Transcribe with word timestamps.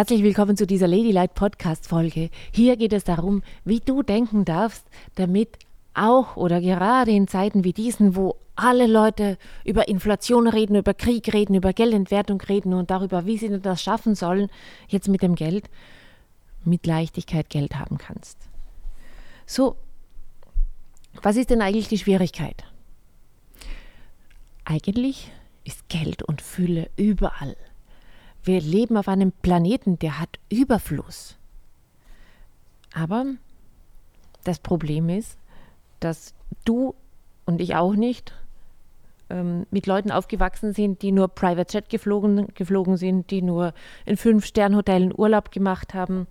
Herzlich 0.00 0.22
willkommen 0.22 0.56
zu 0.56 0.66
dieser 0.66 0.88
Ladylight 0.88 1.34
Podcast 1.34 1.86
Folge. 1.86 2.30
Hier 2.52 2.78
geht 2.78 2.94
es 2.94 3.04
darum, 3.04 3.42
wie 3.66 3.80
du 3.80 4.02
denken 4.02 4.46
darfst, 4.46 4.86
damit 5.16 5.58
auch 5.92 6.38
oder 6.38 6.62
gerade 6.62 7.10
in 7.10 7.28
Zeiten 7.28 7.64
wie 7.64 7.74
diesen, 7.74 8.16
wo 8.16 8.36
alle 8.56 8.86
Leute 8.86 9.36
über 9.62 9.88
Inflation 9.88 10.48
reden, 10.48 10.74
über 10.74 10.94
Krieg 10.94 11.30
reden, 11.34 11.54
über 11.54 11.74
Geldentwertung 11.74 12.40
reden 12.40 12.72
und 12.72 12.90
darüber, 12.90 13.26
wie 13.26 13.36
sie 13.36 13.60
das 13.60 13.82
schaffen 13.82 14.14
sollen, 14.14 14.48
jetzt 14.88 15.08
mit 15.08 15.22
dem 15.22 15.34
Geld, 15.34 15.68
mit 16.64 16.86
Leichtigkeit 16.86 17.50
Geld 17.50 17.78
haben 17.78 17.98
kannst. 17.98 18.38
So, 19.44 19.76
was 21.20 21.36
ist 21.36 21.50
denn 21.50 21.60
eigentlich 21.60 21.88
die 21.88 21.98
Schwierigkeit? 21.98 22.64
Eigentlich 24.64 25.30
ist 25.64 25.90
Geld 25.90 26.22
und 26.22 26.40
Fülle 26.40 26.88
überall. 26.96 27.54
Wir 28.42 28.60
leben 28.60 28.96
auf 28.96 29.08
einem 29.08 29.32
Planeten, 29.32 29.98
der 29.98 30.18
hat 30.18 30.38
Überfluss. 30.48 31.36
Aber 32.94 33.26
das 34.44 34.58
Problem 34.58 35.08
ist, 35.08 35.38
dass 36.00 36.34
du 36.64 36.94
und 37.44 37.60
ich 37.60 37.74
auch 37.76 37.94
nicht 37.94 38.32
ähm, 39.28 39.66
mit 39.70 39.86
Leuten 39.86 40.10
aufgewachsen 40.10 40.72
sind, 40.72 41.02
die 41.02 41.12
nur 41.12 41.28
Private 41.28 41.72
Jet 41.76 41.90
geflogen, 41.90 42.48
geflogen 42.54 42.96
sind, 42.96 43.30
die 43.30 43.42
nur 43.42 43.74
in 44.06 44.16
Fünf-Stern-Hotellen 44.16 45.12
Urlaub 45.16 45.50
gemacht 45.50 45.94
haben. 45.94 46.26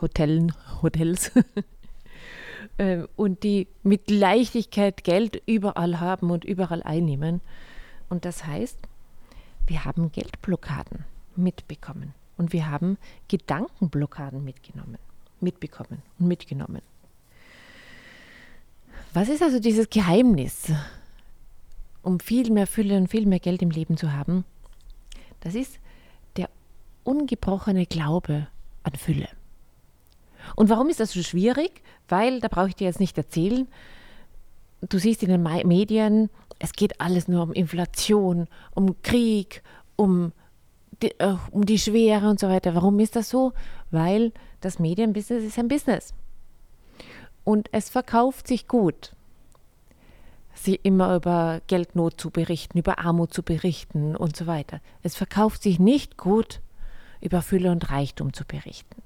Hotellen, 0.00 0.52
Hotels. 0.82 1.32
äh, 2.78 3.04
und 3.16 3.42
die 3.42 3.68
mit 3.82 4.10
Leichtigkeit 4.10 5.04
Geld 5.04 5.42
überall 5.46 6.00
haben 6.00 6.30
und 6.30 6.44
überall 6.44 6.82
einnehmen. 6.82 7.40
Und 8.08 8.24
das 8.24 8.44
heißt, 8.44 8.78
wir 9.66 9.84
haben 9.84 10.12
Geldblockaden 10.12 11.11
mitbekommen. 11.36 12.14
Und 12.36 12.52
wir 12.52 12.68
haben 12.68 12.98
Gedankenblockaden 13.28 14.44
mitgenommen, 14.44 14.98
mitbekommen 15.40 16.02
und 16.18 16.26
mitgenommen. 16.26 16.82
Was 19.14 19.28
ist 19.28 19.42
also 19.42 19.60
dieses 19.60 19.90
Geheimnis, 19.90 20.72
um 22.02 22.18
viel 22.18 22.50
mehr 22.50 22.66
Fülle 22.66 22.96
und 22.96 23.08
viel 23.08 23.26
mehr 23.26 23.40
Geld 23.40 23.62
im 23.62 23.70
Leben 23.70 23.96
zu 23.96 24.12
haben? 24.12 24.44
Das 25.40 25.54
ist 25.54 25.78
der 26.36 26.48
ungebrochene 27.04 27.86
Glaube 27.86 28.48
an 28.82 28.94
Fülle. 28.94 29.28
Und 30.56 30.70
warum 30.70 30.88
ist 30.88 31.00
das 31.00 31.12
so 31.12 31.22
schwierig? 31.22 31.82
Weil, 32.08 32.40
da 32.40 32.48
brauche 32.48 32.68
ich 32.68 32.74
dir 32.74 32.86
jetzt 32.86 33.00
nicht 33.00 33.16
erzählen, 33.18 33.68
du 34.80 34.98
siehst 34.98 35.22
in 35.22 35.28
den 35.28 35.42
Medien, 35.42 36.30
es 36.58 36.72
geht 36.72 37.00
alles 37.00 37.28
nur 37.28 37.42
um 37.42 37.52
Inflation, 37.52 38.48
um 38.74 39.00
Krieg, 39.02 39.62
um 39.96 40.32
die, 41.02 41.18
äh, 41.18 41.36
um 41.50 41.66
die 41.66 41.78
Schwere 41.78 42.28
und 42.28 42.40
so 42.40 42.48
weiter. 42.48 42.74
Warum 42.74 42.98
ist 43.00 43.16
das 43.16 43.28
so? 43.28 43.52
Weil 43.90 44.32
das 44.60 44.78
Medienbusiness 44.78 45.44
ist 45.44 45.58
ein 45.58 45.68
Business. 45.68 46.14
Und 47.44 47.68
es 47.72 47.90
verkauft 47.90 48.46
sich 48.46 48.68
gut, 48.68 49.12
sie 50.54 50.76
immer 50.76 51.16
über 51.16 51.60
Geldnot 51.66 52.20
zu 52.20 52.30
berichten, 52.30 52.78
über 52.78 52.98
Armut 52.98 53.34
zu 53.34 53.42
berichten 53.42 54.14
und 54.14 54.36
so 54.36 54.46
weiter. 54.46 54.80
Es 55.02 55.16
verkauft 55.16 55.62
sich 55.62 55.78
nicht 55.78 56.16
gut, 56.16 56.60
über 57.20 57.42
Fülle 57.42 57.70
und 57.70 57.90
Reichtum 57.90 58.32
zu 58.32 58.44
berichten. 58.44 59.02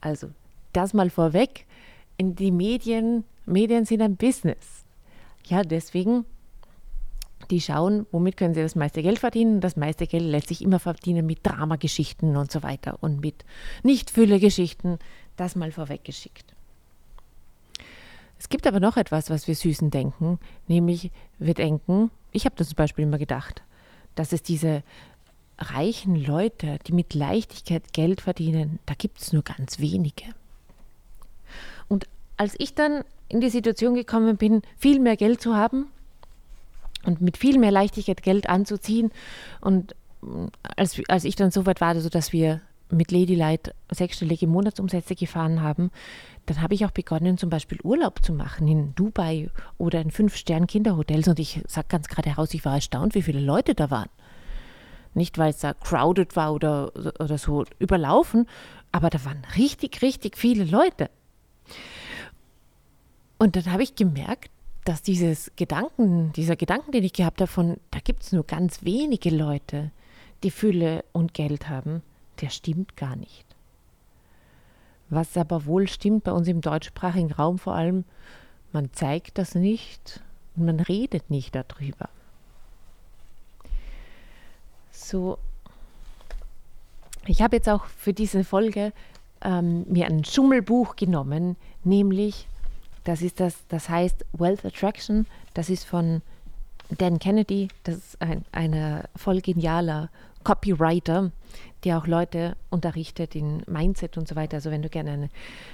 Also 0.00 0.30
das 0.72 0.94
mal 0.94 1.10
vorweg. 1.10 1.66
In 2.16 2.34
die 2.34 2.50
Medien, 2.50 3.24
Medien 3.46 3.84
sind 3.84 4.00
ein 4.00 4.16
Business. 4.16 4.84
Ja, 5.44 5.62
deswegen 5.62 6.24
die 7.50 7.60
schauen, 7.60 8.06
womit 8.10 8.36
können 8.36 8.54
sie 8.54 8.62
das 8.62 8.74
meiste 8.74 9.02
Geld 9.02 9.18
verdienen. 9.18 9.60
Das 9.60 9.76
meiste 9.76 10.06
Geld 10.06 10.24
lässt 10.24 10.48
sich 10.48 10.62
immer 10.62 10.78
verdienen 10.78 11.26
mit 11.26 11.40
Dramageschichten 11.42 12.36
und 12.36 12.50
so 12.50 12.62
weiter 12.62 12.98
und 13.00 13.20
mit 13.20 13.44
Nicht-Fülle-Geschichten. 13.82 14.98
Das 15.36 15.56
mal 15.56 15.72
vorweggeschickt. 15.72 16.54
Es 18.38 18.48
gibt 18.48 18.66
aber 18.66 18.80
noch 18.80 18.96
etwas, 18.96 19.30
was 19.30 19.46
wir 19.46 19.54
Süßen 19.54 19.90
denken, 19.90 20.38
nämlich 20.66 21.12
wir 21.38 21.54
denken, 21.54 22.10
ich 22.32 22.44
habe 22.44 22.56
das 22.56 22.68
zum 22.68 22.76
Beispiel 22.76 23.04
immer 23.04 23.18
gedacht, 23.18 23.62
dass 24.16 24.32
es 24.32 24.42
diese 24.42 24.82
reichen 25.58 26.16
Leute, 26.16 26.78
die 26.86 26.92
mit 26.92 27.14
Leichtigkeit 27.14 27.92
Geld 27.92 28.20
verdienen, 28.20 28.80
da 28.86 28.94
gibt 28.94 29.20
es 29.20 29.32
nur 29.32 29.42
ganz 29.42 29.78
wenige. 29.78 30.24
Und 31.88 32.08
als 32.36 32.54
ich 32.58 32.74
dann 32.74 33.04
in 33.28 33.40
die 33.40 33.50
Situation 33.50 33.94
gekommen 33.94 34.36
bin, 34.36 34.62
viel 34.76 34.98
mehr 34.98 35.16
Geld 35.16 35.40
zu 35.40 35.54
haben, 35.54 35.86
und 37.04 37.20
mit 37.20 37.36
viel 37.36 37.58
mehr 37.58 37.70
Leichtigkeit 37.70 38.22
Geld 38.22 38.48
anzuziehen. 38.48 39.10
Und 39.60 39.94
mm, 40.20 40.46
als, 40.76 41.00
als 41.08 41.24
ich 41.24 41.36
dann 41.36 41.50
so 41.50 41.66
weit 41.66 41.80
war, 41.80 41.94
dass 41.94 42.32
wir 42.32 42.60
mit 42.90 43.10
Ladylight 43.10 43.74
sechsstellige 43.90 44.46
Monatsumsätze 44.46 45.14
gefahren 45.14 45.62
haben, 45.62 45.90
dann 46.46 46.60
habe 46.60 46.74
ich 46.74 46.84
auch 46.84 46.90
begonnen, 46.90 47.38
zum 47.38 47.50
Beispiel 47.50 47.78
Urlaub 47.82 48.24
zu 48.24 48.32
machen 48.32 48.68
in 48.68 48.94
Dubai 48.94 49.50
oder 49.78 50.00
in 50.00 50.10
Fünf-Stern-Kinderhotels. 50.10 51.28
Und 51.28 51.38
ich 51.38 51.62
sage 51.66 51.88
ganz 51.88 52.08
gerade 52.08 52.30
heraus, 52.30 52.52
ich 52.54 52.64
war 52.64 52.74
erstaunt, 52.74 53.14
wie 53.14 53.22
viele 53.22 53.40
Leute 53.40 53.74
da 53.74 53.90
waren. 53.90 54.08
Nicht, 55.14 55.38
weil 55.38 55.50
es 55.50 55.58
da 55.58 55.74
crowded 55.74 56.36
war 56.36 56.54
oder, 56.54 56.92
oder 57.20 57.38
so 57.38 57.64
überlaufen, 57.78 58.46
aber 58.92 59.10
da 59.10 59.24
waren 59.24 59.42
richtig, 59.56 60.02
richtig 60.02 60.36
viele 60.36 60.64
Leute. 60.64 61.10
Und 63.38 63.56
dann 63.56 63.72
habe 63.72 63.82
ich 63.82 63.94
gemerkt, 63.94 64.50
dass 64.84 65.02
dieses 65.02 65.52
Gedanken, 65.56 66.32
dieser 66.32 66.56
Gedanken, 66.56 66.92
den 66.92 67.04
ich 67.04 67.12
gehabt 67.12 67.40
habe, 67.40 67.50
von 67.50 67.76
da 67.90 68.00
gibt 68.00 68.22
es 68.22 68.32
nur 68.32 68.44
ganz 68.44 68.82
wenige 68.82 69.30
Leute, 69.30 69.92
die 70.42 70.50
Fülle 70.50 71.04
und 71.12 71.34
Geld 71.34 71.68
haben, 71.68 72.02
der 72.40 72.50
stimmt 72.50 72.96
gar 72.96 73.14
nicht. 73.16 73.46
Was 75.08 75.36
aber 75.36 75.66
wohl 75.66 75.88
stimmt 75.88 76.24
bei 76.24 76.32
uns 76.32 76.48
im 76.48 76.60
deutschsprachigen 76.60 77.32
Raum 77.32 77.58
vor 77.58 77.74
allem, 77.74 78.04
man 78.72 78.92
zeigt 78.92 79.38
das 79.38 79.54
nicht 79.54 80.20
und 80.56 80.64
man 80.64 80.80
redet 80.80 81.30
nicht 81.30 81.54
darüber. 81.54 82.08
So, 84.90 85.38
ich 87.26 87.42
habe 87.42 87.56
jetzt 87.56 87.68
auch 87.68 87.84
für 87.84 88.12
diese 88.12 88.42
Folge 88.42 88.92
ähm, 89.42 89.84
mir 89.88 90.06
ein 90.06 90.24
Schummelbuch 90.24 90.96
genommen, 90.96 91.56
nämlich 91.84 92.48
das 93.04 93.22
ist 93.22 93.40
das, 93.40 93.66
das 93.68 93.88
heißt 93.88 94.24
Wealth 94.32 94.64
Attraction. 94.64 95.26
Das 95.54 95.70
ist 95.70 95.84
von 95.84 96.22
Dan 96.98 97.18
Kennedy. 97.18 97.68
Das 97.84 97.96
ist 97.96 98.22
ein 98.22 98.44
eine 98.52 99.08
voll 99.16 99.40
genialer 99.40 100.10
Copywriter, 100.44 101.30
der 101.84 101.98
auch 101.98 102.06
Leute 102.06 102.56
unterrichtet 102.70 103.34
in 103.34 103.62
Mindset 103.66 104.16
und 104.18 104.28
so 104.28 104.36
weiter. 104.36 104.56
Also 104.56 104.70
wenn 104.70 104.82
du 104.82 104.88
gerne 104.88 105.10
eine 105.12 105.28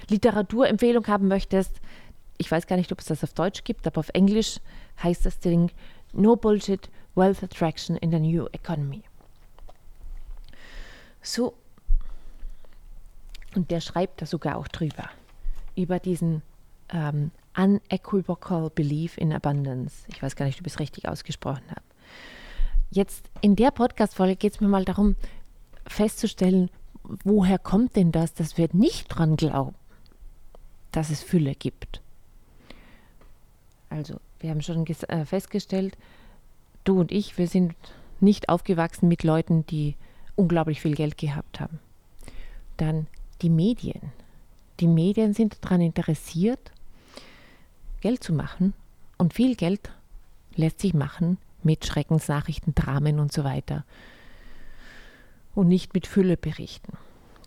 Literaturempfehlung 0.09 1.07
haben 1.07 1.27
möchtest, 1.27 1.79
ich 2.37 2.49
weiß 2.49 2.67
gar 2.67 2.77
nicht, 2.77 2.91
ob 2.91 2.99
es 2.99 3.05
das 3.05 3.23
auf 3.23 3.33
Deutsch 3.33 3.63
gibt, 3.63 3.85
aber 3.85 3.99
auf 3.99 4.09
Englisch 4.13 4.59
heißt 5.03 5.25
das 5.25 5.39
Ding 5.39 5.71
No 6.13 6.35
Bullshit 6.35 6.89
Wealth 7.15 7.43
Attraction 7.43 7.97
in 7.97 8.11
the 8.11 8.19
New 8.19 8.47
Economy. 8.53 9.03
So, 11.21 11.53
und 13.55 13.71
der 13.71 13.81
schreibt 13.81 14.21
da 14.21 14.25
sogar 14.25 14.57
auch 14.57 14.67
drüber, 14.67 15.09
über 15.75 15.99
diesen 15.99 16.41
ähm, 16.91 17.31
Unequivocal 17.55 18.69
Belief 18.69 19.17
in 19.17 19.33
Abundance. 19.33 20.05
Ich 20.07 20.21
weiß 20.21 20.35
gar 20.35 20.45
nicht, 20.45 20.59
ob 20.59 20.67
ich 20.67 20.73
es 20.73 20.79
richtig 20.79 21.07
ausgesprochen 21.07 21.63
habe. 21.69 21.81
Jetzt 22.91 23.29
in 23.41 23.55
der 23.55 23.71
Podcast-Folge 23.71 24.35
geht 24.35 24.53
es 24.53 24.61
mir 24.61 24.67
mal 24.67 24.85
darum, 24.85 25.15
festzustellen, 25.85 26.69
woher 27.23 27.59
kommt 27.59 27.95
denn 27.95 28.11
das, 28.11 28.33
dass 28.33 28.57
wir 28.57 28.69
nicht 28.73 29.07
dran 29.07 29.35
glauben, 29.35 29.75
dass 30.91 31.09
es 31.09 31.21
Fülle 31.21 31.53
gibt. 31.53 32.01
Also, 33.89 34.19
wir 34.39 34.51
haben 34.51 34.61
schon 34.61 34.85
äh, 34.85 35.25
festgestellt, 35.25 35.97
du 36.83 36.99
und 36.99 37.11
ich, 37.11 37.37
wir 37.37 37.47
sind 37.47 37.75
nicht 38.19 38.49
aufgewachsen 38.49 39.07
mit 39.07 39.23
Leuten, 39.23 39.65
die 39.67 39.95
unglaublich 40.35 40.81
viel 40.81 40.95
Geld 40.95 41.17
gehabt 41.17 41.59
haben. 41.59 41.79
Dann 42.77 43.07
die 43.41 43.49
Medien. 43.49 44.11
Die 44.79 44.87
Medien 44.87 45.33
sind 45.33 45.57
daran 45.61 45.81
interessiert, 45.81 46.71
Geld 48.01 48.23
zu 48.23 48.33
machen. 48.33 48.73
Und 49.17 49.33
viel 49.33 49.55
Geld 49.55 49.91
lässt 50.55 50.79
sich 50.79 50.93
machen 50.93 51.37
mit 51.63 51.85
Schreckensnachrichten, 51.85 52.73
Dramen 52.75 53.19
und 53.19 53.31
so 53.31 53.43
weiter. 53.43 53.85
Und 55.55 55.67
nicht 55.67 55.93
mit 55.93 56.07
Fülle 56.07 56.37
berichten. 56.37 56.97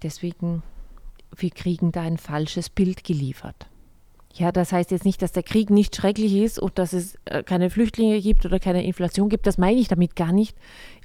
Deswegen, 0.03 0.63
wir 1.35 1.51
kriegen 1.51 1.93
da 1.93 2.03
ein 2.03 2.19
falsches 2.19 2.69
Bild 2.69 3.05
geliefert. 3.05 3.67
Ja, 4.35 4.51
das 4.51 4.73
heißt 4.73 4.91
jetzt 4.91 5.05
nicht, 5.05 5.21
dass 5.21 5.33
der 5.33 5.43
Krieg 5.43 5.69
nicht 5.69 5.95
schrecklich 5.95 6.35
ist 6.37 6.59
und 6.59 6.79
dass 6.79 6.95
es 6.95 7.19
äh, 7.27 7.43
keine 7.43 7.69
Flüchtlinge 7.69 8.21
gibt 8.21 8.47
oder 8.47 8.59
keine 8.59 8.85
Inflation 8.85 9.29
gibt. 9.29 9.47
Das 9.47 9.59
meine 9.59 9.79
ich 9.79 9.89
damit 9.89 10.17
gar 10.17 10.33
nicht. 10.33 10.57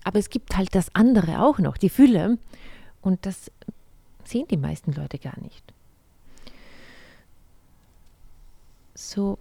Aber 0.04 0.18
es 0.18 0.30
gibt 0.30 0.56
halt 0.56 0.74
das 0.76 0.96
andere 0.96 1.42
auch 1.42 1.60
noch, 1.60 1.78
die 1.78 1.90
Fülle. 1.90 2.38
Und 3.02 3.26
das 3.26 3.52
sehen 4.24 4.48
die 4.50 4.58
meisten 4.58 4.94
Leute 4.94 5.20
gar 5.20 5.38
nicht. 5.42 5.74
So, 8.98 9.38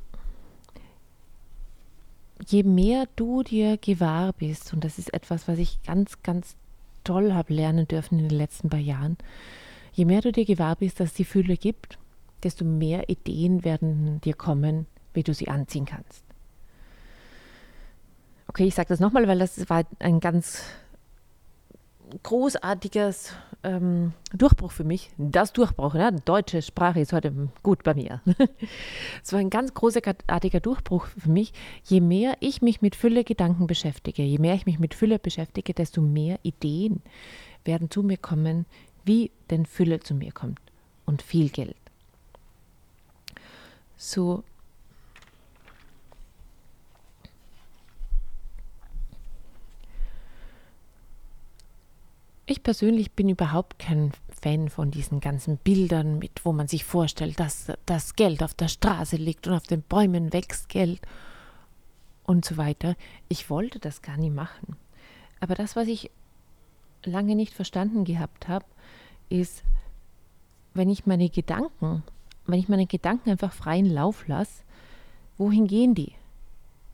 je 2.47 2.63
mehr 2.63 3.09
du 3.17 3.43
dir 3.43 3.79
gewahr 3.79 4.33
bist, 4.35 4.73
und 4.75 4.85
das 4.85 4.99
ist 4.99 5.15
etwas, 5.15 5.49
was 5.49 5.59
ich 5.59 5.83
ganz, 5.83 6.23
ganz 6.23 6.57
toll 7.05 7.33
habe 7.33 7.55
lernen 7.55 7.89
dürfen 7.89 8.19
in 8.19 8.29
den 8.29 8.39
letzten 8.39 8.69
paar 8.69 8.81
Jahren. 8.81 9.17
Je 9.93 10.05
mehr 10.05 10.21
du 10.21 10.31
dir 10.31 10.45
gewahr 10.45 10.77
bist, 10.77 11.01
dass 11.01 11.11
es 11.11 11.15
die 11.15 11.25
Fülle 11.25 11.57
gibt, 11.57 11.99
desto 12.43 12.65
mehr 12.65 13.09
Ideen 13.09 13.65
werden 13.65 14.21
dir 14.21 14.35
kommen, 14.35 14.87
wie 15.15 15.23
du 15.23 15.33
sie 15.33 15.49
anziehen 15.49 15.87
kannst. 15.87 16.23
Okay, 18.49 18.67
ich 18.67 18.75
sage 18.75 18.89
das 18.89 19.01
nochmal, 19.01 19.27
weil 19.27 19.39
das 19.39 19.69
war 19.71 19.85
ein 19.99 20.21
ganz 20.21 20.63
großartiges 22.23 23.33
ähm, 23.63 24.13
Durchbruch 24.33 24.73
für 24.73 24.85
mich. 24.85 25.11
Das 25.19 25.53
Durchbruch, 25.53 25.95
ja, 25.95 26.11
deutsche 26.11 26.63
Sprache 26.63 27.01
ist 27.01 27.13
heute 27.13 27.51
gut 27.63 27.83
bei 27.83 27.95
mir. 27.95 28.21
Es 29.23 29.33
war 29.33 29.41
ein 29.41 29.51
ganz 29.51 29.75
großartiger 29.75 30.61
Durchbruch 30.61 31.07
für 31.07 31.31
mich. 31.31 31.53
Je 31.85 32.01
mehr 32.01 32.37
ich 32.41 32.63
mich 32.63 32.81
mit 32.81 32.95
Fülle 32.97 33.25
Gedanken 33.25 33.67
beschäftige, 33.67 34.23
je 34.23 34.39
mehr 34.39 34.55
ich 34.55 34.67
mich 34.67 34.79
mit 34.79 34.95
Fülle 34.95 35.19
beschäftige, 35.19 35.75
desto 35.75 36.01
mehr 36.01 36.39
Ideen 36.43 37.03
werden 37.65 37.91
zu 37.91 38.03
mir 38.03 38.19
kommen, 38.19 38.67
wie 39.05 39.31
denn 39.51 39.67
Fülle 39.67 40.01
zu 40.01 40.15
mir 40.15 40.33
kommt 40.33 40.61
und 41.05 41.23
viel 41.23 41.49
Geld. 41.49 41.77
So 43.97 44.45
Ich 52.49 52.63
persönlich 52.63 53.11
bin 53.11 53.29
überhaupt 53.29 53.81
kein 53.81 54.13
Fan 54.41 54.69
von 54.69 54.93
diesen 54.93 55.19
ganzen 55.19 55.57
Bildern, 55.57 56.21
mit 56.21 56.45
wo 56.45 56.53
man 56.53 56.69
sich 56.69 56.85
vorstellt, 56.85 57.41
dass 57.41 57.73
das 57.87 58.15
Geld 58.15 58.41
auf 58.41 58.55
der 58.55 58.69
Straße 58.69 59.17
liegt 59.17 59.49
und 59.49 59.55
auf 59.55 59.65
den 59.65 59.83
Bäumen 59.83 60.33
wächst 60.33 60.69
Geld 60.69 61.01
und 62.23 62.45
so 62.45 62.57
weiter. 62.57 62.95
Ich 63.29 63.51
wollte 63.51 63.81
das 63.81 64.01
gar 64.01 64.17
nicht 64.17 64.33
machen. 64.33 64.77
Aber 65.41 65.57
das, 65.57 65.75
was 65.75 65.89
ich 65.89 66.13
lange 67.05 67.35
nicht 67.35 67.53
verstanden 67.53 68.05
gehabt 68.05 68.47
habe, 68.47 68.65
ist, 69.29 69.65
wenn 70.73 70.89
ich 70.89 71.05
meine 71.05 71.29
Gedanken, 71.29 72.05
wenn 72.47 72.61
ich 72.61 72.69
meine 72.69 72.87
Gedanken 72.87 73.31
einfach 73.31 73.53
freien 73.53 73.87
Lauf 73.87 74.29
lasse, 74.29 74.63
wohin 75.37 75.67
gehen 75.67 75.97
die? 75.97 76.13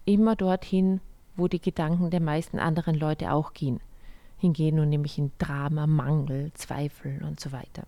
Immer 0.07 0.35
dorthin, 0.35 1.03
wo 1.37 1.47
die 1.47 1.61
Gedanken 1.61 2.09
der 2.09 2.21
meisten 2.21 2.59
anderen 2.59 2.95
Leute 2.95 3.33
auch 3.33 3.53
gehen 3.53 3.81
hingehen 4.43 4.79
und 4.79 4.91
nämlich 4.91 5.19
in 5.19 5.33
Drama, 5.39 5.87
Mangel, 5.87 6.53
Zweifel 6.55 7.23
und 7.25 7.41
so 7.41 7.53
weiter. 7.53 7.85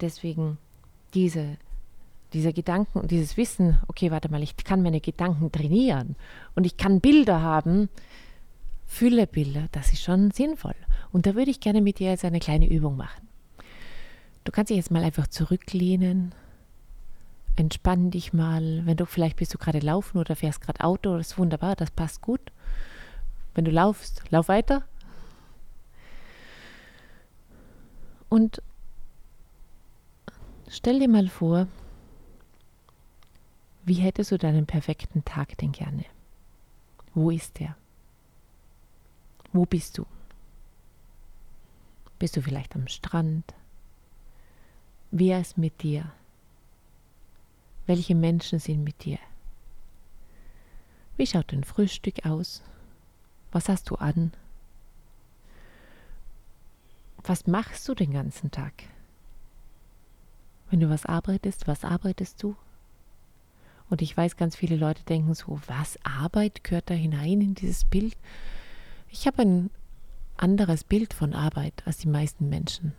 Deswegen 0.00 0.56
diese, 1.12 1.58
dieser 2.32 2.52
Gedanken 2.52 3.00
und 3.00 3.10
dieses 3.10 3.36
Wissen, 3.36 3.78
okay, 3.88 4.10
warte 4.10 4.30
mal, 4.30 4.42
ich 4.42 4.56
kann 4.56 4.82
meine 4.82 5.00
Gedanken 5.00 5.52
trainieren 5.52 6.16
und 6.54 6.64
ich 6.64 6.76
kann 6.76 7.00
Bilder 7.00 7.42
haben, 7.42 7.88
Fülle 8.86 9.28
Bilder, 9.28 9.68
das 9.70 9.92
ist 9.92 10.02
schon 10.02 10.32
sinnvoll. 10.32 10.74
Und 11.12 11.26
da 11.26 11.36
würde 11.36 11.50
ich 11.50 11.60
gerne 11.60 11.80
mit 11.80 12.00
dir 12.00 12.10
jetzt 12.10 12.24
eine 12.24 12.40
kleine 12.40 12.68
Übung 12.68 12.96
machen. 12.96 13.28
Du 14.42 14.50
kannst 14.50 14.70
dich 14.70 14.76
jetzt 14.76 14.90
mal 14.90 15.04
einfach 15.04 15.28
zurücklehnen, 15.28 16.34
entspann 17.56 18.10
dich 18.10 18.32
mal. 18.32 18.82
Wenn 18.84 18.96
du 18.96 19.06
vielleicht 19.06 19.36
bist 19.36 19.54
du 19.54 19.58
gerade 19.58 19.78
laufen 19.78 20.18
oder 20.18 20.34
fährst 20.34 20.60
gerade 20.60 20.82
Auto, 20.82 21.16
das 21.16 21.28
ist 21.28 21.38
wunderbar, 21.38 21.76
das 21.76 21.90
passt 21.90 22.20
gut. 22.20 22.40
Wenn 23.54 23.64
du 23.64 23.70
laufst, 23.70 24.22
lauf 24.30 24.48
weiter. 24.48 24.82
Und 28.30 28.62
stell 30.68 31.00
dir 31.00 31.08
mal 31.08 31.28
vor, 31.28 31.66
wie 33.84 33.94
hättest 33.94 34.30
du 34.30 34.38
deinen 34.38 34.66
perfekten 34.66 35.24
Tag 35.24 35.58
denn 35.58 35.72
gerne? 35.72 36.04
Wo 37.12 37.30
ist 37.30 37.58
der? 37.58 37.76
Wo 39.52 39.66
bist 39.66 39.98
du? 39.98 40.06
Bist 42.20 42.36
du 42.36 42.42
vielleicht 42.42 42.76
am 42.76 42.86
Strand? 42.86 43.52
Wer 45.10 45.40
ist 45.40 45.58
mit 45.58 45.82
dir? 45.82 46.12
Welche 47.86 48.14
Menschen 48.14 48.60
sind 48.60 48.84
mit 48.84 49.04
dir? 49.04 49.18
Wie 51.16 51.26
schaut 51.26 51.52
dein 51.52 51.64
Frühstück 51.64 52.24
aus? 52.24 52.62
Was 53.50 53.68
hast 53.68 53.90
du 53.90 53.96
an? 53.96 54.32
Was 57.30 57.46
machst 57.46 57.88
du 57.88 57.94
den 57.94 58.12
ganzen 58.12 58.50
Tag? 58.50 58.72
Wenn 60.68 60.80
du 60.80 60.90
was 60.90 61.06
arbeitest, 61.06 61.68
was 61.68 61.84
arbeitest 61.84 62.42
du? 62.42 62.56
Und 63.88 64.02
ich 64.02 64.16
weiß, 64.16 64.36
ganz 64.36 64.56
viele 64.56 64.74
Leute 64.74 65.04
denken 65.04 65.34
so, 65.34 65.60
was 65.68 65.96
Arbeit 66.04 66.64
gehört 66.64 66.90
da 66.90 66.94
hinein 66.94 67.40
in 67.40 67.54
dieses 67.54 67.84
Bild? 67.84 68.16
Ich 69.10 69.28
habe 69.28 69.42
ein 69.42 69.70
anderes 70.38 70.82
Bild 70.82 71.14
von 71.14 71.32
Arbeit 71.32 71.84
als 71.86 71.98
die 71.98 72.08
meisten 72.08 72.48
Menschen. 72.48 72.94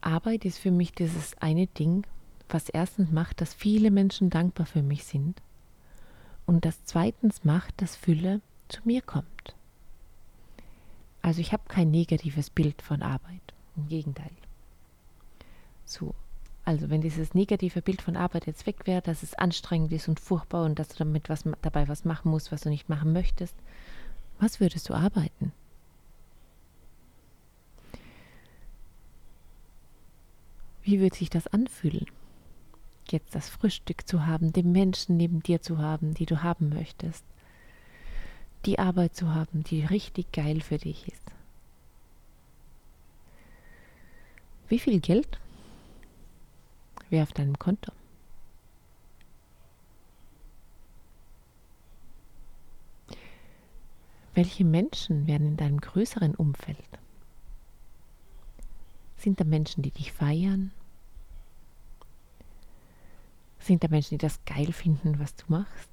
Arbeit 0.00 0.44
ist 0.44 0.58
für 0.58 0.70
mich 0.70 0.92
dieses 0.92 1.36
eine 1.38 1.66
Ding, 1.66 2.06
was 2.48 2.68
erstens 2.68 3.10
macht, 3.10 3.40
dass 3.40 3.52
viele 3.52 3.90
Menschen 3.90 4.30
dankbar 4.30 4.66
für 4.66 4.82
mich 4.84 5.06
sind 5.06 5.42
und 6.46 6.64
das 6.64 6.84
zweitens 6.84 7.42
macht, 7.42 7.82
dass 7.82 7.96
Fülle 7.96 8.42
zu 8.68 8.80
mir 8.84 9.02
kommt. 9.02 9.57
Also 11.28 11.42
ich 11.42 11.52
habe 11.52 11.64
kein 11.68 11.90
negatives 11.90 12.48
Bild 12.48 12.80
von 12.80 13.02
Arbeit. 13.02 13.42
Im 13.76 13.86
Gegenteil. 13.86 14.30
So, 15.84 16.14
also 16.64 16.88
wenn 16.88 17.02
dieses 17.02 17.34
negative 17.34 17.82
Bild 17.82 18.00
von 18.00 18.16
Arbeit 18.16 18.46
jetzt 18.46 18.66
weg 18.66 18.86
wäre, 18.86 19.02
dass 19.02 19.22
es 19.22 19.34
anstrengend 19.34 19.92
ist 19.92 20.08
und 20.08 20.20
furchtbar 20.20 20.64
und 20.64 20.78
dass 20.78 20.88
du 20.88 20.96
damit 20.96 21.28
was 21.28 21.44
dabei 21.60 21.86
was 21.86 22.06
machen 22.06 22.30
musst, 22.30 22.50
was 22.50 22.62
du 22.62 22.70
nicht 22.70 22.88
machen 22.88 23.12
möchtest, 23.12 23.54
was 24.40 24.58
würdest 24.58 24.88
du 24.88 24.94
arbeiten? 24.94 25.52
Wie 30.80 30.98
würde 30.98 31.14
sich 31.14 31.28
das 31.28 31.46
anfühlen? 31.46 32.06
Jetzt 33.10 33.34
das 33.34 33.50
Frühstück 33.50 34.08
zu 34.08 34.24
haben, 34.24 34.54
den 34.54 34.72
Menschen 34.72 35.18
neben 35.18 35.42
dir 35.42 35.60
zu 35.60 35.76
haben, 35.76 36.14
die 36.14 36.24
du 36.24 36.42
haben 36.42 36.70
möchtest 36.70 37.22
die 38.64 38.78
Arbeit 38.78 39.14
zu 39.14 39.34
haben, 39.34 39.64
die 39.64 39.84
richtig 39.84 40.32
geil 40.32 40.60
für 40.60 40.78
dich 40.78 41.08
ist. 41.08 41.22
Wie 44.68 44.78
viel 44.78 45.00
Geld 45.00 45.38
wäre 47.08 47.22
auf 47.22 47.32
deinem 47.32 47.58
Konto? 47.58 47.92
Welche 54.34 54.64
Menschen 54.64 55.26
werden 55.26 55.48
in 55.48 55.56
deinem 55.56 55.80
größeren 55.80 56.34
Umfeld? 56.34 56.78
Sind 59.16 59.40
da 59.40 59.44
Menschen, 59.44 59.82
die 59.82 59.90
dich 59.90 60.12
feiern? 60.12 60.70
Sind 63.58 63.82
da 63.82 63.88
Menschen, 63.88 64.10
die 64.10 64.18
das 64.18 64.44
geil 64.44 64.72
finden, 64.72 65.18
was 65.18 65.34
du 65.34 65.44
machst? 65.48 65.90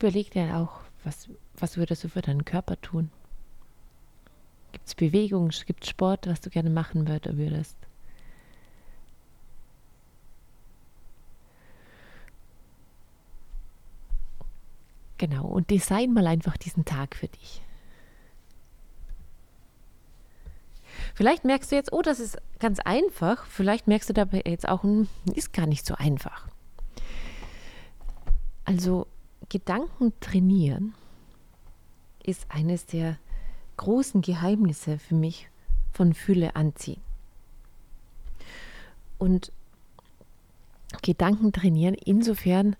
Überleg 0.00 0.30
dir 0.30 0.56
auch, 0.56 0.80
was, 1.04 1.28
was 1.58 1.76
würdest 1.76 2.02
du 2.04 2.08
für 2.08 2.22
deinen 2.22 2.46
Körper 2.46 2.80
tun? 2.80 3.10
Gibt 4.72 4.88
es 4.88 4.94
Bewegung, 4.94 5.50
gibt 5.66 5.84
es 5.84 5.90
Sport, 5.90 6.26
was 6.26 6.40
du 6.40 6.48
gerne 6.48 6.70
machen 6.70 7.06
würdest? 7.06 7.76
Genau, 15.18 15.44
und 15.46 15.68
design 15.68 16.14
mal 16.14 16.26
einfach 16.26 16.56
diesen 16.56 16.86
Tag 16.86 17.14
für 17.14 17.28
dich. 17.28 17.60
Vielleicht 21.14 21.44
merkst 21.44 21.72
du 21.72 21.76
jetzt, 21.76 21.92
oh, 21.92 22.00
das 22.00 22.20
ist 22.20 22.38
ganz 22.58 22.80
einfach. 22.80 23.44
Vielleicht 23.44 23.86
merkst 23.86 24.08
du 24.08 24.14
dabei 24.14 24.44
jetzt 24.46 24.66
auch, 24.66 24.82
hm, 24.82 25.08
ist 25.34 25.52
gar 25.52 25.66
nicht 25.66 25.84
so 25.84 25.94
einfach. 25.94 26.48
Also 28.64 29.06
Gedanken 29.50 30.12
trainieren 30.20 30.94
ist 32.22 32.46
eines 32.48 32.86
der 32.86 33.18
großen 33.78 34.22
Geheimnisse 34.22 34.98
für 34.98 35.16
mich 35.16 35.48
von 35.92 36.14
Fülle 36.14 36.54
anziehen. 36.54 37.00
Und 39.18 39.50
Gedanken 41.02 41.52
trainieren 41.52 41.94
insofern, 41.94 42.76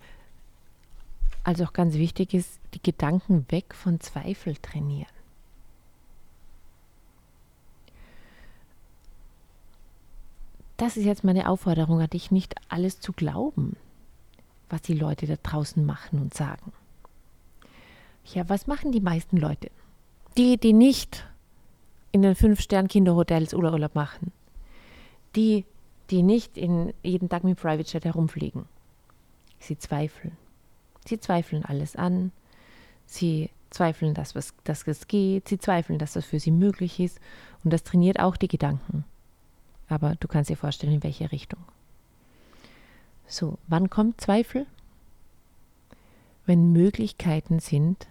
als 1.42 1.60
auch 1.60 1.72
ganz 1.72 1.94
wichtig 1.94 2.34
ist, 2.34 2.60
die 2.72 2.82
Gedanken 2.82 3.46
weg 3.50 3.74
von 3.74 3.98
Zweifel 3.98 4.54
trainieren. 4.56 5.10
Das 10.76 10.96
ist 10.96 11.04
jetzt 11.04 11.24
meine 11.24 11.48
Aufforderung 11.48 12.00
an 12.00 12.10
dich, 12.10 12.30
nicht 12.30 12.54
alles 12.68 13.00
zu 13.00 13.12
glauben, 13.12 13.76
was 14.70 14.82
die 14.82 14.94
Leute 14.94 15.26
da 15.26 15.36
draußen 15.42 15.84
machen 15.84 16.20
und 16.20 16.34
sagen. 16.34 16.72
Ja, 18.32 18.48
was 18.48 18.66
machen 18.66 18.92
die 18.92 19.00
meisten 19.00 19.36
Leute? 19.36 19.70
Die, 20.36 20.56
die 20.56 20.72
nicht 20.72 21.26
in 22.12 22.22
den 22.22 22.34
Fünf-Stern-Kinderhotels 22.34 23.54
Urlaub 23.54 23.94
machen. 23.94 24.32
Die, 25.36 25.64
die 26.10 26.22
nicht 26.22 26.56
in 26.56 26.92
jeden 27.02 27.28
Tag 27.28 27.44
mit 27.44 27.58
Private 27.58 27.90
Jet 27.90 28.04
herumfliegen. 28.04 28.66
Sie 29.58 29.78
zweifeln. 29.78 30.36
Sie 31.06 31.18
zweifeln 31.18 31.64
alles 31.64 31.96
an. 31.96 32.32
Sie 33.06 33.50
zweifeln, 33.70 34.14
dass, 34.14 34.34
was, 34.34 34.54
dass 34.64 34.86
es 34.86 35.06
geht. 35.06 35.48
Sie 35.48 35.58
zweifeln, 35.58 35.98
dass 35.98 36.14
das 36.14 36.24
für 36.24 36.40
sie 36.40 36.50
möglich 36.50 37.00
ist. 37.00 37.20
Und 37.64 37.72
das 37.72 37.82
trainiert 37.82 38.18
auch 38.20 38.36
die 38.36 38.48
Gedanken. 38.48 39.04
Aber 39.88 40.14
du 40.16 40.28
kannst 40.28 40.50
dir 40.50 40.56
vorstellen, 40.56 40.94
in 40.94 41.02
welche 41.02 41.30
Richtung. 41.32 41.60
So, 43.30 43.58
wann 43.68 43.88
kommt 43.88 44.20
Zweifel? 44.20 44.66
Wenn 46.46 46.72
Möglichkeiten 46.72 47.60
sind, 47.60 48.08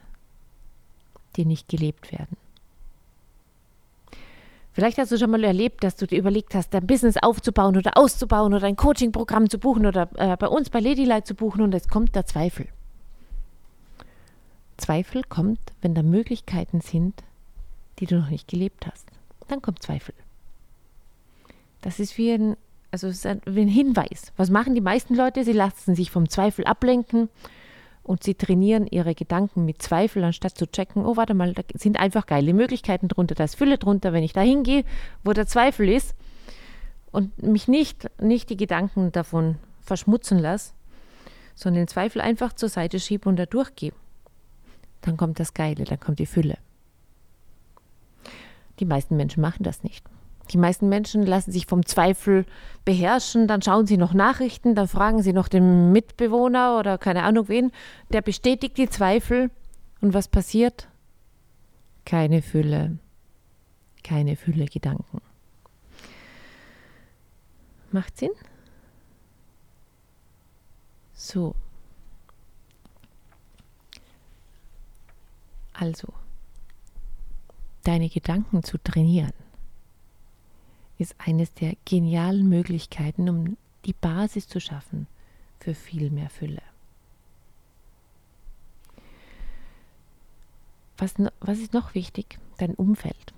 die 1.36 1.44
nicht 1.44 1.68
gelebt 1.68 2.14
werden. 2.14 2.38
Vielleicht 4.72 4.98
hast 4.98 5.12
du 5.12 5.18
schon 5.18 5.32
mal 5.32 5.44
erlebt, 5.44 5.84
dass 5.84 5.98
du 5.98 6.08
dir 6.08 6.18
überlegt 6.18 6.56
hast, 6.56 6.74
dein 6.74 6.88
Business 6.88 7.18
aufzubauen 7.18 7.76
oder 7.76 7.98
auszubauen 7.98 8.54
oder 8.54 8.66
ein 8.66 8.78
Coaching-Programm 8.78 9.50
zu 9.50 9.60
buchen 9.60 9.86
oder 9.86 10.10
äh, 10.16 10.38
bei 10.38 10.48
uns 10.48 10.70
bei 10.70 10.80
Ladylight 10.80 11.28
zu 11.28 11.36
buchen 11.36 11.62
und 11.64 11.74
es 11.74 11.90
kommt 11.90 12.16
der 12.16 12.26
Zweifel. 12.26 12.70
Zweifel 14.78 15.24
kommt, 15.24 15.60
wenn 15.82 15.96
da 15.96 16.02
Möglichkeiten 16.02 16.80
sind, 16.80 17.24
die 18.00 18.06
du 18.06 18.20
noch 18.20 18.30
nicht 18.30 18.48
gelebt 18.48 18.88
hast. 18.88 19.06
Dann 19.50 19.62
kommt 19.62 19.84
Zweifel. 19.84 20.14
Das 21.82 22.00
ist 22.00 22.18
wie 22.18 22.32
ein, 22.32 22.56
also 22.92 23.08
ein, 23.28 23.42
wie 23.46 23.62
ein 23.62 23.68
Hinweis. 23.68 24.34
Was 24.38 24.50
machen 24.50 24.76
die 24.76 24.82
meisten 24.82 25.16
Leute? 25.16 25.44
Sie 25.44 25.54
lassen 25.54 25.96
sich 25.96 26.12
vom 26.12 26.30
Zweifel 26.30 26.66
ablenken 26.66 27.30
und 28.04 28.24
sie 28.24 28.34
trainieren 28.34 28.88
ihre 28.88 29.14
Gedanken 29.14 29.66
mit 29.66 29.82
Zweifel, 29.82 30.24
anstatt 30.24 30.58
zu 30.58 30.66
checken, 30.66 31.06
oh, 31.06 31.16
warte 31.16 31.34
mal, 31.34 31.54
da 31.54 31.62
sind 31.76 32.00
einfach 32.00 32.26
geile 32.26 32.54
Möglichkeiten 32.54 33.08
drunter, 33.08 33.36
da 33.36 33.44
ist 33.44 33.56
Fülle 33.56 33.78
drunter, 33.78 34.14
wenn 34.14 34.24
ich 34.24 34.34
da 34.34 34.42
hingehe, 34.42 34.84
wo 35.24 35.34
der 35.34 35.46
Zweifel 35.46 35.90
ist 35.90 36.16
und 37.12 37.44
mich 37.44 37.68
nicht, 37.68 38.10
nicht 38.20 38.50
die 38.50 38.58
Gedanken 38.58 39.12
davon 39.12 39.58
verschmutzen 39.82 40.40
lasse, 40.40 40.74
sondern 41.54 41.84
den 41.84 41.88
Zweifel 41.88 42.22
einfach 42.22 42.54
zur 42.54 42.70
Seite 42.70 43.00
schiebe 43.00 43.30
und 43.30 43.36
da 43.36 43.46
durchgehe. 43.46 43.94
Dann 45.02 45.18
kommt 45.18 45.40
das 45.40 45.54
Geile, 45.54 45.84
dann 45.84 46.00
kommt 46.00 46.20
die 46.20 46.26
Fülle. 46.26 46.58
Die 48.80 48.86
meisten 48.86 49.18
Menschen 49.18 49.42
machen 49.42 49.64
das 49.64 49.84
nicht. 49.84 50.06
Die 50.52 50.58
meisten 50.58 50.90
Menschen 50.90 51.26
lassen 51.26 51.52
sich 51.52 51.68
vom 51.68 51.86
Zweifel 51.86 52.46
beherrschen, 52.84 53.48
dann 53.48 53.62
schauen 53.62 53.86
sie 53.86 53.98
noch 53.98 54.14
Nachrichten, 54.14 54.74
dann 54.74 54.88
fragen 54.88 55.22
sie 55.22 55.34
noch 55.34 55.48
den 55.48 55.92
Mitbewohner 55.92 56.80
oder 56.80 56.98
keine 56.98 57.24
Ahnung 57.24 57.50
wen, 57.50 57.72
der 58.12 58.22
bestätigt 58.22 58.78
die 58.78 58.90
Zweifel. 58.90 59.52
Und 60.02 60.14
was 60.14 60.28
passiert? 60.28 60.88
Keine 62.06 62.42
Fülle, 62.42 62.98
keine 64.04 64.36
Fülle 64.36 64.66
Gedanken. 64.66 65.22
Macht 67.92 68.18
Sinn? 68.18 68.32
So. 71.14 71.54
Also, 75.74 76.08
deine 77.84 78.10
Gedanken 78.10 78.64
zu 78.64 78.78
trainieren 78.78 79.34
ist 81.00 81.16
eines 81.18 81.54
der 81.54 81.74
genialen 81.86 82.48
Möglichkeiten, 82.48 83.30
um 83.30 83.58
die 83.86 83.94
Basis 83.94 84.48
zu 84.48 84.60
schaffen 84.60 85.08
für 85.60 85.74
viel 85.74 86.12
mehr 86.12 86.30
Fülle. 86.30 86.62
Was, 90.98 91.14
was 91.40 91.60
ist 91.60 91.74
noch 91.74 91.96
wichtig? 91.96 92.38
Dein 92.58 92.76
Umfeld. 92.76 93.34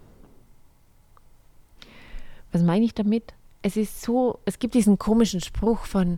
Was 2.52 2.64
meine 2.64 2.84
ich 2.84 2.96
damit? 2.96 3.34
Es 3.62 3.78
ist 3.78 4.02
so, 4.02 4.40
es 4.46 4.58
gibt 4.58 4.74
diesen 4.74 4.98
komischen 4.98 5.42
Spruch 5.42 5.86
von, 5.86 6.18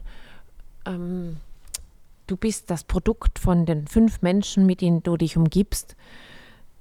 ähm, 0.85 1.37
du 2.27 2.37
bist 2.37 2.69
das 2.69 2.85
Produkt 2.85 3.37
von 3.37 3.65
den 3.65 3.87
fünf 3.87 4.21
Menschen, 4.21 4.65
mit 4.65 4.79
denen 4.79 5.03
du 5.03 5.17
dich 5.17 5.35
umgibst. 5.35 5.97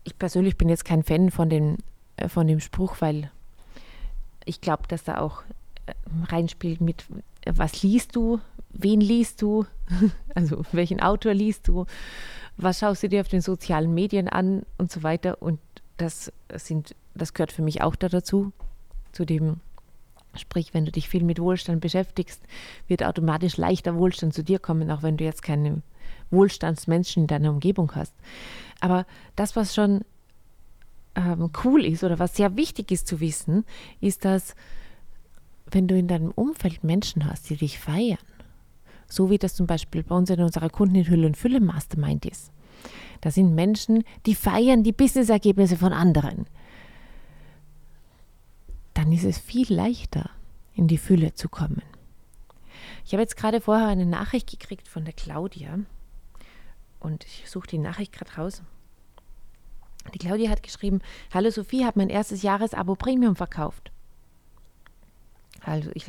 Ich 0.05 0.17
persönlich 0.17 0.57
bin 0.57 0.69
jetzt 0.69 0.85
kein 0.85 1.03
Fan 1.03 1.33
von, 1.33 1.51
den, 1.51 1.79
äh, 2.17 2.29
von 2.29 2.47
dem 2.47 2.61
Spruch, 2.61 3.01
weil 3.01 3.33
ich 4.45 4.61
glaube, 4.61 4.85
dass 4.89 5.05
da 5.05 5.19
auch 5.19 5.43
äh, 5.87 5.93
reinspielt 6.29 6.81
mit, 6.81 7.05
was 7.47 7.83
liest 7.83 8.17
du, 8.17 8.41
wen 8.71 9.01
liest 9.01 9.43
du, 9.43 9.67
also 10.35 10.65
welchen 10.73 11.01
Autor 11.01 11.35
liest 11.35 11.69
du, 11.69 11.87
was 12.57 12.79
schaust 12.79 13.03
du 13.03 13.09
dir 13.09 13.21
auf 13.21 13.29
den 13.29 13.41
sozialen 13.41 13.95
Medien 13.95 14.29
an 14.29 14.63
und 14.79 14.91
so 14.91 15.03
weiter. 15.03 15.41
Und 15.41 15.61
das 15.97 16.33
sind, 16.55 16.95
das 17.15 17.35
gehört 17.35 17.53
für 17.53 17.63
mich 17.63 17.83
auch 17.83 17.97
da 17.97 18.09
dazu, 18.09 18.53
zu 19.13 19.25
dem 19.25 19.61
Sprich, 20.35 20.73
wenn 20.73 20.87
du 20.87 20.93
dich 20.93 21.09
viel 21.09 21.25
mit 21.25 21.39
Wohlstand 21.39 21.81
beschäftigst, 21.81 22.43
wird 22.89 23.05
automatisch 23.05 23.59
leichter 23.59 23.97
Wohlstand 23.97 24.33
zu 24.33 24.43
dir 24.43 24.59
kommen, 24.59 24.91
auch 24.91 25.03
wenn 25.03 25.19
du 25.19 25.25
jetzt 25.25 25.43
keine 25.43 25.83
Wohlstandsmenschen 26.31 27.25
in 27.25 27.27
deiner 27.27 27.51
Umgebung 27.51 27.95
hast. 27.95 28.15
Aber 28.81 29.05
das, 29.37 29.57
was 29.57 29.75
schon 29.75 30.03
ähm, 31.15 31.51
cool 31.65 31.85
ist 31.85 32.05
oder 32.05 32.19
was 32.19 32.37
sehr 32.37 32.57
wichtig 32.57 32.91
ist 32.91 33.07
zu 33.07 33.21
wissen, 33.21 33.65
ist, 34.01 34.25
dass 34.25 34.55
wenn 35.71 35.89
du 35.89 35.97
in 35.97 36.09
deinem 36.09 36.31
Umfeld 36.31 36.85
Menschen 36.85 37.29
hast, 37.29 37.49
die 37.51 37.57
dich 37.57 37.79
feiern, 37.79 38.19
so 39.09 39.31
wie 39.31 39.39
das 39.39 39.55
zum 39.55 39.67
Beispiel 39.67 40.03
bei 40.03 40.15
uns 40.15 40.31
in 40.31 40.41
unserer 40.41 40.71
Kunden 40.71 40.97
in 40.97 41.09
Hülle 41.09 41.27
und 41.27 41.37
Fülle 41.37 41.61
Mastermind 41.61 42.27
ist, 42.27 42.51
da 43.21 43.31
sind 43.31 43.55
Menschen, 43.55 44.05
die 44.27 44.35
feiern 44.35 44.83
die 44.83 44.93
Businessergebnisse 44.93 45.77
von 45.77 45.93
anderen, 45.93 46.47
dann 48.95 49.13
ist 49.13 49.25
es 49.25 49.39
viel 49.39 49.73
leichter, 49.73 50.31
in 50.75 50.89
die 50.89 50.99
Fülle 50.99 51.35
zu 51.35 51.49
kommen. 51.49 51.83
Ich 53.05 53.13
habe 53.13 53.23
jetzt 53.23 53.37
gerade 53.37 53.61
vorher 53.61 53.89
eine 53.89 54.07
Nachricht 54.07 54.51
gekriegt 54.51 54.89
von 54.89 55.05
der 55.05 55.15
Claudia 55.15 55.79
und 57.01 57.25
ich 57.25 57.51
suche 57.51 57.69
die 57.69 57.79
Nachricht 57.79 58.13
gerade 58.13 58.33
raus. 58.37 58.63
Die 60.15 60.19
Claudia 60.19 60.51
hat 60.51 60.63
geschrieben, 60.63 61.01
Hallo 61.33 61.51
Sophie, 61.51 61.85
habe 61.85 62.01
mein 62.01 62.11
erstes 62.11 62.43
Jahresabo 62.43 62.95
Premium 62.95 63.37
verkauft. 63.37 63.91
Also 65.65 65.91
ich 65.95 66.09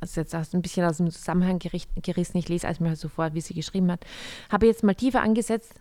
also 0.00 0.20
jetzt 0.20 0.34
ein 0.34 0.62
bisschen 0.62 0.84
aus 0.84 0.98
dem 0.98 1.10
Zusammenhang 1.10 1.58
gerissen, 1.58 2.38
ich 2.38 2.48
lese 2.48 2.66
also 2.66 2.82
mal 2.82 2.96
sofort, 2.96 3.34
wie 3.34 3.40
sie 3.40 3.54
geschrieben 3.54 3.90
hat. 3.90 4.04
Habe 4.50 4.66
jetzt 4.66 4.82
mal 4.82 4.94
tiefer 4.94 5.22
angesetzt, 5.22 5.74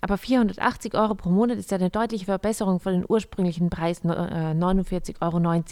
aber 0.00 0.18
480 0.18 0.94
Euro 0.94 1.14
pro 1.14 1.30
Monat 1.30 1.58
ist 1.58 1.70
ja 1.70 1.78
eine 1.78 1.90
deutliche 1.90 2.24
Verbesserung 2.24 2.80
von 2.80 2.92
den 2.92 3.04
ursprünglichen 3.06 3.70
Preis 3.70 4.02
49,90 4.02 5.10
äh, 5.10 5.14
Euro. 5.20 5.62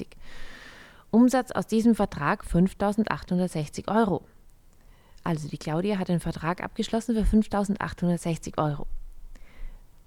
Umsatz 1.10 1.50
aus 1.50 1.66
diesem 1.66 1.96
Vertrag 1.96 2.44
5.860 2.44 3.88
Euro. 3.88 4.22
Also 5.24 5.48
die 5.48 5.58
Claudia 5.58 5.98
hat 5.98 6.08
einen 6.08 6.20
Vertrag 6.20 6.62
abgeschlossen 6.62 7.16
für 7.16 7.36
5.860 7.36 8.58
Euro. 8.58 8.86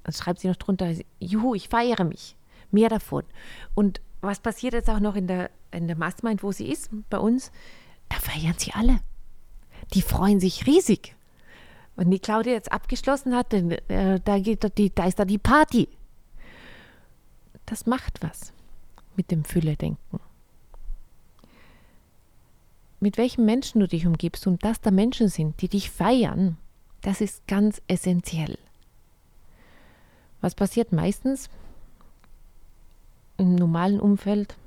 Dann 0.04 0.14
schreibt 0.14 0.40
sie 0.40 0.48
noch 0.48 0.56
drunter, 0.56 0.94
juhu, 1.20 1.56
ich 1.56 1.70
feiere 1.70 2.04
mich. 2.04 2.36
Mehr 2.72 2.90
davon. 2.90 3.24
Und 3.76 4.02
was 4.22 4.40
passiert 4.40 4.74
jetzt 4.74 4.90
auch 4.90 5.00
noch 5.00 5.16
in 5.16 5.28
der, 5.28 5.50
in 5.72 5.88
der 5.88 5.98
Mastermind, 5.98 6.44
wo 6.44 6.52
sie 6.52 6.70
ist, 6.70 6.90
bei 7.10 7.18
uns? 7.18 7.52
Da 8.10 8.18
feiern 8.18 8.56
sie 8.58 8.72
alle. 8.74 9.00
Die 9.94 10.02
freuen 10.02 10.40
sich 10.40 10.66
riesig. 10.66 11.16
Wenn 11.96 12.10
die 12.10 12.20
Claudia 12.20 12.54
jetzt 12.54 12.72
abgeschlossen 12.72 13.36
hat, 13.36 13.54
dann, 13.54 13.72
äh, 13.72 14.20
da, 14.24 14.40
geht, 14.40 14.78
die, 14.78 14.94
da 14.94 15.06
ist 15.06 15.20
da 15.20 15.26
die 15.26 15.38
Party. 15.38 15.88
Das 17.66 17.86
macht 17.86 18.22
was 18.22 18.54
mit 19.16 19.30
dem 19.30 19.44
Fülle-Denken. 19.44 20.20
Mit 23.00 23.18
welchen 23.18 23.46
Menschen 23.46 23.82
du 23.82 23.88
dich 23.88 24.08
umgibst 24.08 24.48
und 24.48 24.64
dass 24.64 24.82
da 24.82 24.90
Menschen 24.90 25.28
sind, 25.28 25.62
die 25.62 25.68
dich 25.68 25.92
feiern, 25.92 26.58
das 27.02 27.22
ist 27.22 27.46
ganz 27.48 27.82
essentiell. 27.88 28.58
Was 30.44 30.56
passiert 30.56 30.92
meistens 30.92 31.50
im 33.38 33.56
normalen 33.56 34.02
Umfeld? 34.02 34.58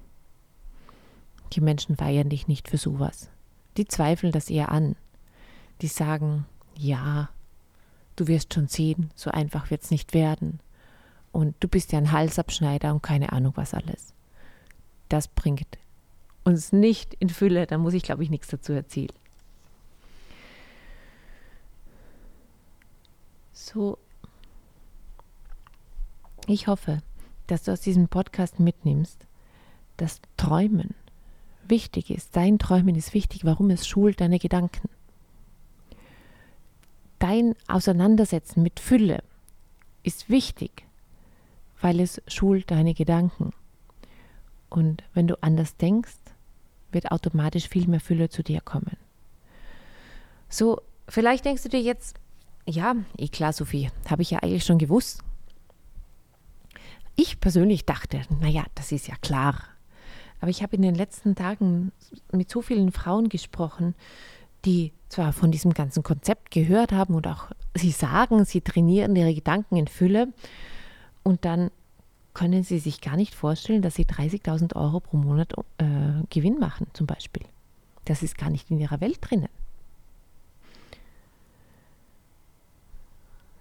Die 1.52 1.61
Menschen 1.61 1.99
feiern 1.99 2.30
dich 2.30 2.49
nicht 2.49 2.71
für 2.71 2.78
sowas. 2.78 3.28
Die 3.76 3.85
zweifeln 3.85 4.33
das 4.33 4.49
eher 4.49 4.73
an. 4.73 4.97
Die 5.83 5.88
sagen, 5.88 6.47
ja, 6.78 7.28
du 8.16 8.26
wirst 8.26 8.54
schon 8.54 8.68
sehen, 8.68 9.11
so 9.16 9.30
einfach 9.30 9.71
wird 9.71 9.83
es 9.83 9.90
nicht 9.90 10.14
werden. 10.14 10.61
Und 11.30 11.54
du 11.61 11.68
bist 11.68 11.92
ja 11.92 11.99
ein 11.99 12.11
Halsabschneider 12.11 12.90
und 12.95 13.02
keine 13.02 13.33
Ahnung 13.33 13.52
was 13.56 13.75
alles. 13.75 14.14
Das 15.11 15.28
bringt 15.28 15.76
uns 16.42 16.73
nicht 16.73 17.12
in 17.18 17.28
Fülle, 17.28 17.66
da 17.66 17.76
muss 17.76 17.92
ich, 17.92 18.02
glaube 18.02 18.23
ich, 18.23 18.30
nichts 18.30 18.49
dazu 18.49 18.73
erzählen. 18.73 19.12
So 23.52 23.99
ich 26.48 26.66
hoffe, 26.66 27.02
dass 27.46 27.64
du 27.64 27.72
aus 27.72 27.80
diesem 27.80 28.08
Podcast 28.08 28.60
mitnimmst, 28.60 29.26
dass 29.96 30.20
Träumen 30.36 30.94
wichtig 31.66 32.10
ist. 32.10 32.36
Dein 32.36 32.58
Träumen 32.58 32.94
ist 32.94 33.14
wichtig. 33.14 33.44
Warum? 33.44 33.70
Es 33.70 33.86
schult 33.86 34.20
deine 34.20 34.38
Gedanken. 34.38 34.88
Dein 37.18 37.54
Auseinandersetzen 37.66 38.62
mit 38.62 38.78
Fülle 38.78 39.22
ist 40.02 40.28
wichtig, 40.28 40.86
weil 41.80 42.00
es 42.00 42.20
schult 42.28 42.70
deine 42.70 42.94
Gedanken. 42.94 43.50
Und 44.68 45.02
wenn 45.14 45.26
du 45.26 45.42
anders 45.42 45.76
denkst, 45.76 46.18
wird 46.92 47.10
automatisch 47.10 47.68
viel 47.68 47.88
mehr 47.88 48.00
Fülle 48.00 48.28
zu 48.28 48.42
dir 48.42 48.60
kommen. 48.60 48.96
So, 50.48 50.80
vielleicht 51.08 51.44
denkst 51.44 51.62
du 51.62 51.68
dir 51.68 51.80
jetzt, 51.80 52.18
ja, 52.66 52.96
eh 53.16 53.28
klar, 53.28 53.52
Sophie, 53.52 53.90
habe 54.08 54.22
ich 54.22 54.30
ja 54.30 54.40
eigentlich 54.40 54.64
schon 54.64 54.78
gewusst. 54.78 55.22
Ich 57.16 57.40
persönlich 57.40 57.87
dachte, 57.87 58.23
naja, 58.40 58.64
das 58.75 58.92
ist 58.92 59.08
ja 59.08 59.14
klar. 59.20 59.62
Aber 60.40 60.50
ich 60.50 60.62
habe 60.62 60.76
in 60.76 60.82
den 60.82 60.94
letzten 60.94 61.35
Tagen 61.35 61.92
mit 62.30 62.50
so 62.50 62.61
vielen 62.61 62.92
Frauen 62.92 63.30
gesprochen, 63.30 63.94
die 64.66 64.92
zwar 65.08 65.32
von 65.32 65.50
diesem 65.50 65.73
ganzen 65.73 66.02
Konzept 66.02 66.50
gehört 66.50 66.92
haben 66.92 67.14
und 67.14 67.26
auch 67.26 67.50
sie 67.75 67.90
sagen, 67.90 68.44
sie 68.44 68.61
trainieren 68.61 69.16
ihre 69.16 69.35
Gedanken 69.35 69.76
in 69.76 69.87
Fülle 69.87 70.28
und 71.23 71.44
dann 71.44 71.70
können 72.35 72.64
sie 72.64 72.78
sich 72.78 73.00
gar 73.00 73.16
nicht 73.16 73.35
vorstellen, 73.35 73.80
dass 73.80 73.94
sie 73.94 74.04
30.000 74.04 74.76
Euro 74.76 75.00
pro 75.00 75.16
Monat 75.16 75.54
äh, 75.78 75.85
Gewinn 76.28 76.58
machen 76.58 76.87
zum 76.92 77.06
Beispiel. 77.06 77.44
Das 78.04 78.23
ist 78.23 78.37
gar 78.37 78.50
nicht 78.50 78.70
in 78.70 78.78
ihrer 78.78 79.00
Welt 79.00 79.18
drinnen. 79.23 79.49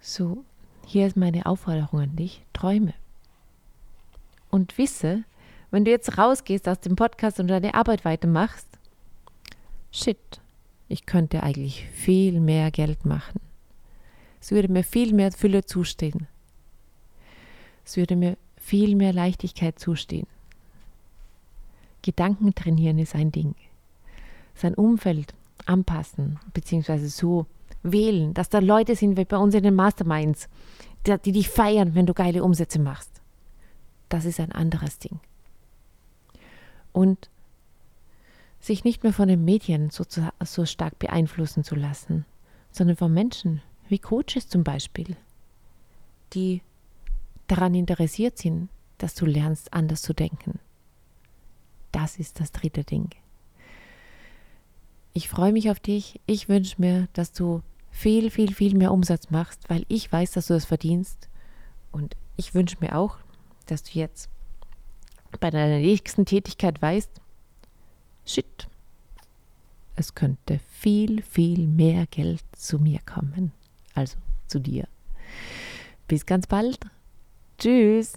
So, 0.00 0.44
hier 0.86 1.06
ist 1.06 1.16
meine 1.16 1.46
Aufforderung 1.46 2.00
an 2.00 2.16
dich, 2.16 2.44
träume. 2.52 2.92
Und 4.50 4.78
wisse, 4.78 5.24
wenn 5.70 5.84
du 5.84 5.90
jetzt 5.90 6.18
rausgehst 6.18 6.68
aus 6.68 6.80
dem 6.80 6.96
Podcast 6.96 7.40
und 7.40 7.48
deine 7.48 7.74
Arbeit 7.74 8.04
weitermachst, 8.04 8.68
shit, 9.90 10.40
ich 10.88 11.06
könnte 11.06 11.42
eigentlich 11.42 11.86
viel 11.92 12.40
mehr 12.40 12.70
Geld 12.70 13.04
machen. 13.04 13.40
Es 14.40 14.52
würde 14.52 14.68
mir 14.68 14.84
viel 14.84 15.12
mehr 15.12 15.32
Fülle 15.32 15.64
zustehen. 15.64 16.28
Es 17.84 17.96
würde 17.96 18.16
mir 18.16 18.36
viel 18.56 18.96
mehr 18.96 19.12
Leichtigkeit 19.12 19.78
zustehen. 19.78 20.26
Gedanken 22.02 22.54
trainieren 22.54 22.98
ist 22.98 23.14
ein 23.14 23.32
Ding. 23.32 23.54
Sein 24.54 24.74
Umfeld 24.74 25.34
anpassen, 25.66 26.38
beziehungsweise 26.54 27.08
so 27.08 27.46
wählen, 27.82 28.34
dass 28.34 28.48
da 28.48 28.58
Leute 28.58 28.94
sind 28.94 29.16
wie 29.16 29.24
bei 29.24 29.36
uns 29.36 29.54
in 29.54 29.62
den 29.62 29.74
Masterminds, 29.74 30.48
die, 31.06 31.32
dich 31.32 31.48
feiern, 31.48 31.94
wenn 31.94 32.06
du 32.06 32.14
geile 32.14 32.42
Umsätze 32.42 32.78
machst. 32.78 33.15
Das 34.08 34.24
ist 34.24 34.40
ein 34.40 34.52
anderes 34.52 34.98
Ding. 34.98 35.20
Und 36.92 37.30
sich 38.60 38.84
nicht 38.84 39.02
mehr 39.02 39.12
von 39.12 39.28
den 39.28 39.44
Medien 39.44 39.90
so, 39.90 40.04
so 40.44 40.66
stark 40.66 40.98
beeinflussen 40.98 41.62
zu 41.64 41.74
lassen, 41.74 42.24
sondern 42.70 42.96
von 42.96 43.12
Menschen 43.12 43.62
wie 43.88 43.98
Coaches 43.98 44.48
zum 44.48 44.64
Beispiel, 44.64 45.16
die 46.32 46.62
daran 47.46 47.74
interessiert 47.74 48.38
sind, 48.38 48.68
dass 48.98 49.14
du 49.14 49.26
lernst, 49.26 49.72
anders 49.72 50.02
zu 50.02 50.14
denken. 50.14 50.58
Das 51.92 52.16
ist 52.18 52.40
das 52.40 52.50
dritte 52.50 52.82
Ding. 52.82 53.10
Ich 55.12 55.28
freue 55.28 55.52
mich 55.52 55.70
auf 55.70 55.80
dich. 55.80 56.20
Ich 56.26 56.48
wünsche 56.48 56.80
mir, 56.80 57.08
dass 57.12 57.32
du 57.32 57.62
viel, 57.90 58.30
viel, 58.30 58.52
viel 58.52 58.76
mehr 58.76 58.92
Umsatz 58.92 59.30
machst, 59.30 59.70
weil 59.70 59.86
ich 59.88 60.10
weiß, 60.10 60.32
dass 60.32 60.48
du 60.48 60.54
das 60.54 60.64
verdienst. 60.64 61.28
Und 61.92 62.16
ich 62.36 62.52
wünsche 62.52 62.76
mir 62.80 62.96
auch, 62.96 63.18
dass 63.66 63.82
du 63.82 63.98
jetzt 63.98 64.28
bei 65.40 65.50
deiner 65.50 65.78
nächsten 65.78 66.24
Tätigkeit 66.24 66.80
weißt, 66.80 67.10
shit, 68.24 68.68
es 69.96 70.14
könnte 70.14 70.60
viel, 70.70 71.22
viel 71.22 71.66
mehr 71.66 72.06
Geld 72.06 72.42
zu 72.56 72.78
mir 72.78 73.00
kommen. 73.06 73.52
Also 73.94 74.16
zu 74.46 74.60
dir. 74.60 74.86
Bis 76.06 76.26
ganz 76.26 76.46
bald. 76.46 76.78
Tschüss. 77.58 78.14